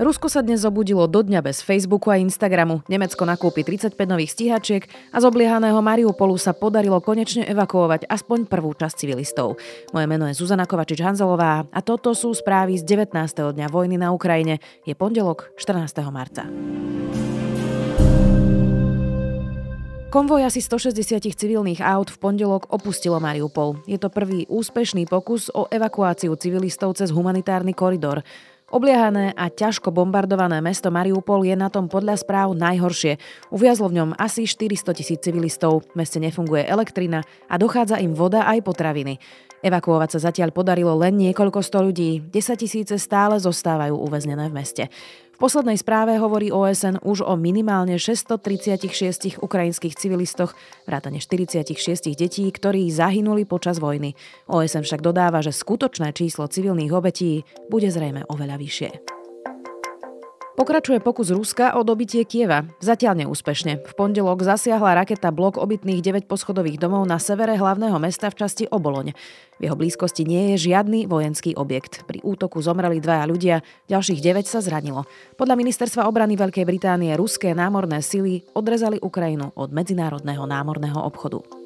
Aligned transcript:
Rusko 0.00 0.32
sa 0.32 0.40
dnes 0.40 0.64
zobudilo 0.64 1.04
do 1.04 1.20
dňa 1.20 1.44
bez 1.44 1.60
Facebooku 1.60 2.08
a 2.08 2.16
Instagramu. 2.16 2.80
Nemecko 2.88 3.28
nakúpi 3.28 3.60
35 3.60 4.00
nových 4.08 4.32
stíhačiek 4.32 4.88
a 5.12 5.20
z 5.20 5.24
obliehaného 5.28 5.76
Mariupolu 5.84 6.40
sa 6.40 6.56
podarilo 6.56 7.04
konečne 7.04 7.44
evakuovať 7.44 8.08
aspoň 8.08 8.48
prvú 8.48 8.72
časť 8.72 8.96
civilistov. 8.96 9.60
Moje 9.92 10.08
meno 10.08 10.24
je 10.24 10.40
Zuzana 10.40 10.64
Kovačič-Hanzelová 10.64 11.68
a 11.68 11.80
toto 11.84 12.16
sú 12.16 12.32
správy 12.32 12.80
z 12.80 12.88
19. 12.88 13.12
dňa 13.52 13.68
vojny 13.68 14.00
na 14.00 14.08
Ukrajine. 14.16 14.56
Je 14.88 14.96
pondelok 14.96 15.52
14. 15.60 15.92
marca. 16.08 16.48
Konvoj 20.10 20.48
asi 20.48 20.64
160 20.64 21.28
civilných 21.38 21.84
aut 21.84 22.08
v 22.08 22.18
pondelok 22.18 22.72
opustilo 22.72 23.20
Mariupol. 23.20 23.84
Je 23.84 24.00
to 24.00 24.08
prvý 24.08 24.48
úspešný 24.48 25.04
pokus 25.06 25.52
o 25.52 25.68
evakuáciu 25.68 26.34
civilistov 26.40 26.96
cez 26.96 27.12
humanitárny 27.12 27.76
koridor. 27.76 28.24
Obliehané 28.70 29.34
a 29.34 29.50
ťažko 29.50 29.90
bombardované 29.90 30.62
mesto 30.62 30.94
Mariupol 30.94 31.42
je 31.42 31.58
na 31.58 31.66
tom 31.66 31.90
podľa 31.90 32.22
správ 32.22 32.54
najhoršie. 32.54 33.18
Uviazlo 33.50 33.90
v 33.90 33.98
ňom 33.98 34.10
asi 34.14 34.46
400 34.46 34.94
tisíc 34.94 35.18
civilistov, 35.26 35.90
v 35.90 35.98
meste 35.98 36.22
nefunguje 36.22 36.70
elektrina 36.70 37.26
a 37.50 37.58
dochádza 37.58 37.98
im 37.98 38.14
voda 38.14 38.46
aj 38.46 38.62
potraviny. 38.62 39.18
Evakuovať 39.58 40.14
sa 40.14 40.30
zatiaľ 40.30 40.54
podarilo 40.54 40.94
len 40.94 41.18
niekoľko 41.18 41.66
sto 41.66 41.82
ľudí, 41.82 42.22
10 42.30 42.62
tisíce 42.62 42.94
stále 42.94 43.42
zostávajú 43.42 43.98
uväznené 43.98 44.46
v 44.46 44.54
meste 44.54 44.84
poslednej 45.40 45.80
správe 45.80 46.20
hovorí 46.20 46.52
OSN 46.52 47.00
už 47.00 47.24
o 47.24 47.32
minimálne 47.40 47.96
636 47.96 49.40
ukrajinských 49.40 49.96
civilistoch, 49.96 50.52
vrátane 50.84 51.16
46 51.16 52.12
detí, 52.12 52.44
ktorí 52.44 52.92
zahynuli 52.92 53.48
počas 53.48 53.80
vojny. 53.80 54.12
OSN 54.52 54.84
však 54.84 55.00
dodáva, 55.00 55.40
že 55.40 55.56
skutočné 55.56 56.12
číslo 56.12 56.44
civilných 56.44 56.92
obetí 56.92 57.48
bude 57.72 57.88
zrejme 57.88 58.28
oveľa 58.28 58.60
vyššie. 58.60 59.19
Pokračuje 60.60 61.00
pokus 61.00 61.32
Ruska 61.32 61.72
o 61.72 61.80
dobitie 61.80 62.20
Kieva. 62.28 62.68
Zatiaľ 62.84 63.24
neúspešne. 63.24 63.80
V 63.80 63.92
pondelok 63.96 64.44
zasiahla 64.44 64.92
raketa 64.92 65.32
blok 65.32 65.56
obytných 65.56 66.04
9 66.04 66.28
poschodových 66.28 66.76
domov 66.76 67.08
na 67.08 67.16
severe 67.16 67.56
hlavného 67.56 67.96
mesta 67.96 68.28
v 68.28 68.44
časti 68.44 68.68
Oboloň. 68.68 69.16
V 69.56 69.60
jeho 69.64 69.72
blízkosti 69.72 70.28
nie 70.28 70.52
je 70.52 70.68
žiadny 70.68 71.08
vojenský 71.08 71.56
objekt. 71.56 72.04
Pri 72.04 72.20
útoku 72.20 72.60
zomreli 72.60 73.00
dvaja 73.00 73.24
ľudia, 73.24 73.56
ďalších 73.88 74.20
9 74.20 74.44
sa 74.44 74.60
zranilo. 74.60 75.08
Podľa 75.40 75.56
ministerstva 75.56 76.04
obrany 76.04 76.36
Veľkej 76.36 76.68
Británie 76.68 77.16
ruské 77.16 77.56
námorné 77.56 78.04
sily 78.04 78.44
odrezali 78.52 79.00
Ukrajinu 79.00 79.56
od 79.56 79.72
medzinárodného 79.72 80.44
námorného 80.44 81.00
obchodu. 81.00 81.59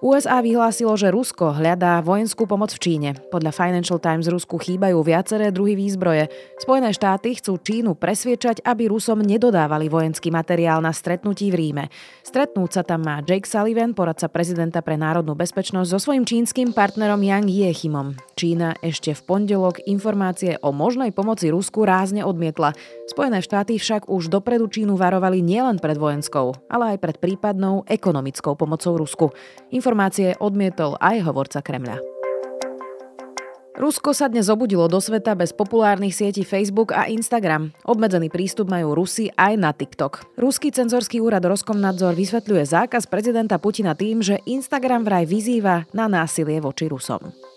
USA 0.00 0.40
vyhlásilo, 0.40 0.96
že 0.96 1.12
Rusko 1.12 1.60
hľadá 1.60 2.00
vojenskú 2.00 2.48
pomoc 2.48 2.72
v 2.72 2.80
Číne. 2.80 3.10
Podľa 3.28 3.52
Financial 3.52 4.00
Times 4.00 4.32
Rusku 4.32 4.56
chýbajú 4.56 4.96
viaceré 5.04 5.52
druhy 5.52 5.76
výzbroje. 5.76 6.32
Spojené 6.56 6.96
štáty 6.96 7.36
chcú 7.36 7.60
Čínu 7.60 8.00
presviečať, 8.00 8.64
aby 8.64 8.88
Rusom 8.88 9.20
nedodávali 9.20 9.92
vojenský 9.92 10.32
materiál 10.32 10.80
na 10.80 10.96
stretnutí 10.96 11.52
v 11.52 11.56
Ríme. 11.60 11.84
Stretnúť 12.24 12.80
sa 12.80 12.82
tam 12.82 13.04
má 13.04 13.20
Jake 13.20 13.44
Sullivan, 13.44 13.92
poradca 13.92 14.32
prezidenta 14.32 14.80
pre 14.80 14.96
národnú 14.96 15.36
bezpečnosť, 15.36 15.92
so 15.92 16.00
svojím 16.00 16.24
čínskym 16.24 16.72
partnerom 16.72 17.20
Yang 17.20 17.52
Jiechimom. 17.52 18.16
Čína 18.40 18.80
ešte 18.80 19.12
v 19.12 19.20
pondelok 19.20 19.84
informácie 19.84 20.56
o 20.64 20.72
možnej 20.72 21.12
pomoci 21.12 21.52
Rusku 21.52 21.84
rázne 21.84 22.24
odmietla. 22.24 22.72
Spojené 23.04 23.44
štáty 23.44 23.76
však 23.76 24.08
už 24.08 24.32
dopredu 24.32 24.64
Čínu 24.64 24.96
varovali 24.96 25.44
nielen 25.44 25.76
pred 25.76 26.00
vojenskou, 26.00 26.56
ale 26.72 26.96
aj 26.96 27.04
pred 27.04 27.16
prípadnou 27.20 27.84
ekonomickou 27.84 28.56
pomocou 28.56 28.96
Rusku. 28.96 29.28
Informácie 29.90 30.38
odmietol 30.38 30.94
aj 31.02 31.18
hovorca 31.26 31.58
Kremľa. 31.66 31.98
Rusko 33.74 34.14
sa 34.14 34.30
dnes 34.30 34.46
obudilo 34.46 34.86
do 34.86 35.02
sveta 35.02 35.34
bez 35.34 35.50
populárnych 35.50 36.14
sietí 36.14 36.46
Facebook 36.46 36.94
a 36.94 37.10
Instagram. 37.10 37.74
Obmedzený 37.82 38.30
prístup 38.30 38.70
majú 38.70 38.94
Rusi 38.94 39.34
aj 39.34 39.58
na 39.58 39.74
TikTok. 39.74 40.38
Ruský 40.38 40.70
cenzorský 40.70 41.18
úrad 41.18 41.42
Roskomnadzor 41.42 42.14
vysvetľuje 42.14 42.70
zákaz 42.70 43.10
prezidenta 43.10 43.58
Putina 43.58 43.98
tým, 43.98 44.22
že 44.22 44.38
Instagram 44.46 45.02
vraj 45.02 45.26
vyzýva 45.26 45.90
na 45.90 46.06
násilie 46.06 46.62
voči 46.62 46.86
Rusom. 46.86 47.49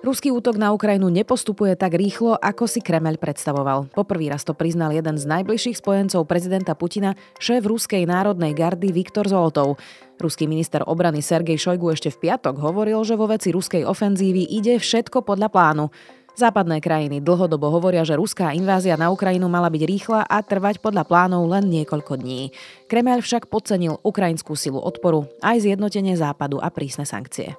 Ruský 0.00 0.32
útok 0.32 0.56
na 0.56 0.72
Ukrajinu 0.72 1.12
nepostupuje 1.12 1.76
tak 1.76 1.92
rýchlo, 1.92 2.32
ako 2.40 2.64
si 2.64 2.80
Kremel 2.80 3.20
predstavoval. 3.20 3.92
Poprvý 3.92 4.32
raz 4.32 4.48
to 4.48 4.56
priznal 4.56 4.96
jeden 4.96 5.20
z 5.20 5.28
najbližších 5.28 5.76
spojencov 5.76 6.24
prezidenta 6.24 6.72
Putina, 6.72 7.12
šéf 7.36 7.68
Ruskej 7.68 8.08
národnej 8.08 8.56
gardy 8.56 8.96
Viktor 8.96 9.28
Zolotov. 9.28 9.76
Ruský 10.16 10.48
minister 10.48 10.80
obrany 10.88 11.20
Sergej 11.20 11.60
Šojgu 11.60 11.92
ešte 11.92 12.08
v 12.16 12.32
piatok 12.32 12.56
hovoril, 12.64 12.96
že 13.04 13.12
vo 13.12 13.28
veci 13.28 13.52
ruskej 13.52 13.84
ofenzívy 13.84 14.48
ide 14.48 14.80
všetko 14.80 15.20
podľa 15.20 15.52
plánu. 15.52 15.92
Západné 16.32 16.80
krajiny 16.80 17.20
dlhodobo 17.20 17.68
hovoria, 17.68 18.00
že 18.00 18.16
ruská 18.16 18.56
invázia 18.56 18.96
na 18.96 19.12
Ukrajinu 19.12 19.52
mala 19.52 19.68
byť 19.68 19.82
rýchla 19.84 20.24
a 20.24 20.40
trvať 20.40 20.80
podľa 20.80 21.04
plánov 21.04 21.44
len 21.44 21.68
niekoľko 21.68 22.16
dní. 22.16 22.56
Kremel 22.88 23.20
však 23.20 23.52
podcenil 23.52 24.00
ukrajinskú 24.00 24.56
silu 24.56 24.80
odporu, 24.80 25.28
aj 25.44 25.60
zjednotenie 25.60 26.16
západu 26.16 26.56
a 26.56 26.72
prísne 26.72 27.04
sankcie. 27.04 27.52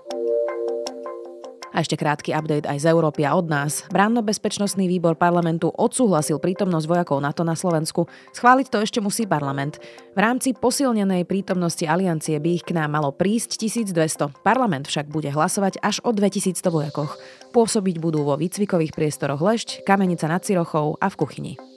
A 1.71 1.79
ešte 1.79 1.95
krátky 1.95 2.35
update 2.35 2.67
aj 2.67 2.83
z 2.83 2.85
Európy 2.91 3.23
a 3.23 3.35
od 3.35 3.47
nás. 3.47 3.87
Bránno-bezpečnostný 3.95 4.91
výbor 4.91 5.15
parlamentu 5.15 5.71
odsúhlasil 5.71 6.37
prítomnosť 6.43 6.85
vojakov 6.87 7.23
NATO 7.23 7.47
na 7.47 7.55
Slovensku. 7.55 8.11
Schváliť 8.35 8.67
to 8.67 8.77
ešte 8.83 8.99
musí 8.99 9.23
parlament. 9.23 9.79
V 10.11 10.19
rámci 10.19 10.51
posilnenej 10.51 11.23
prítomnosti 11.23 11.87
aliancie 11.87 12.35
by 12.43 12.49
ich 12.59 12.67
k 12.67 12.75
nám 12.75 12.99
malo 12.99 13.15
prísť 13.15 13.55
1200. 13.55 14.43
Parlament 14.43 14.91
však 14.91 15.07
bude 15.07 15.31
hlasovať 15.31 15.79
až 15.79 16.03
o 16.03 16.11
2100 16.11 16.67
vojakoch. 16.67 17.15
Pôsobiť 17.55 18.03
budú 18.03 18.27
vo 18.27 18.35
výcvikových 18.35 18.91
priestoroch 18.91 19.39
Lešť, 19.39 19.87
Kamenica 19.87 20.27
nad 20.27 20.43
Cirochou 20.43 20.99
a 20.99 21.07
v 21.07 21.15
kuchyni. 21.15 21.70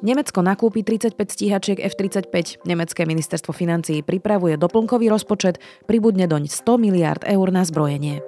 Nemecko 0.00 0.40
nakúpi 0.40 0.80
35 0.80 1.12
stíhačiek 1.12 1.78
F-35. 1.92 2.64
Nemecké 2.64 3.04
ministerstvo 3.04 3.52
financií 3.52 4.00
pripravuje 4.00 4.56
doplnkový 4.56 5.12
rozpočet, 5.12 5.60
pribudne 5.84 6.24
doň 6.24 6.48
100 6.48 6.80
miliard 6.80 7.22
eur 7.28 7.52
na 7.52 7.60
zbrojenie. 7.68 8.24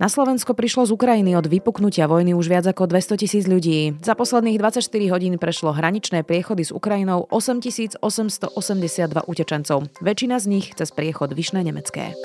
Na 0.00 0.10
Slovensko 0.10 0.58
prišlo 0.58 0.90
z 0.90 0.96
Ukrajiny 0.96 1.38
od 1.38 1.46
vypuknutia 1.46 2.10
vojny 2.10 2.34
už 2.34 2.50
viac 2.50 2.66
ako 2.66 2.90
200 2.90 3.20
tisíc 3.20 3.44
ľudí. 3.46 3.94
Za 4.02 4.18
posledných 4.18 4.58
24 4.58 4.90
hodín 5.12 5.38
prešlo 5.38 5.70
hraničné 5.70 6.26
priechody 6.26 6.66
s 6.66 6.74
Ukrajinou 6.74 7.30
8882 7.30 8.10
utečencov. 9.30 9.86
Väčšina 10.02 10.42
z 10.42 10.46
nich 10.50 10.66
cez 10.74 10.90
priechod 10.90 11.30
Vyšné 11.30 11.62
Nemecké. 11.62 12.16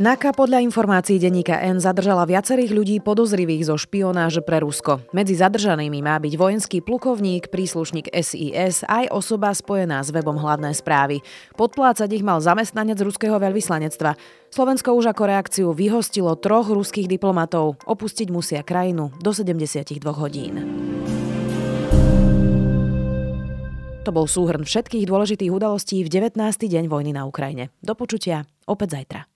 NAKA 0.00 0.32
podľa 0.32 0.64
informácií 0.64 1.20
denníka 1.20 1.60
N 1.68 1.76
zadržala 1.76 2.24
viacerých 2.24 2.72
ľudí 2.72 2.96
podozrivých 3.04 3.68
zo 3.68 3.76
špionáže 3.76 4.40
pre 4.40 4.64
Rusko. 4.64 5.04
Medzi 5.12 5.36
zadržanými 5.36 6.00
má 6.00 6.16
byť 6.16 6.32
vojenský 6.32 6.80
plukovník, 6.80 7.52
príslušník 7.52 8.08
SIS 8.08 8.88
aj 8.88 9.12
osoba 9.12 9.52
spojená 9.52 10.00
s 10.00 10.08
webom 10.08 10.40
hladné 10.40 10.72
správy. 10.72 11.20
Podplácať 11.60 12.08
ich 12.08 12.24
mal 12.24 12.40
zamestnanec 12.40 12.96
ruského 13.04 13.36
veľvyslanectva. 13.36 14.16
Slovensko 14.48 14.96
už 14.96 15.12
ako 15.12 15.22
reakciu 15.28 15.68
vyhostilo 15.76 16.40
troch 16.40 16.72
ruských 16.72 17.04
diplomatov. 17.04 17.76
Opustiť 17.84 18.32
musia 18.32 18.64
krajinu 18.64 19.12
do 19.20 19.36
72 19.36 20.00
hodín. 20.16 20.54
To 24.02 24.10
bol 24.10 24.24
súhrn 24.24 24.64
všetkých 24.64 25.04
dôležitých 25.04 25.52
udalostí 25.52 26.00
v 26.00 26.08
19. 26.08 26.40
deň 26.64 26.88
vojny 26.88 27.12
na 27.12 27.28
Ukrajine. 27.28 27.68
Do 27.84 27.92
počutia 27.92 28.48
opäť 28.64 28.98
zajtra. 28.98 29.31